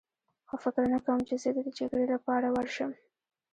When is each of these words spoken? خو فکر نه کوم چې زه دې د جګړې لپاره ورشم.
خو 0.47 0.55
فکر 0.63 0.83
نه 0.93 0.99
کوم 1.05 1.19
چې 1.27 1.35
زه 1.43 1.49
دې 1.55 1.61
د 1.65 1.69
جګړې 1.79 2.05
لپاره 2.13 2.47
ورشم. 2.55 2.91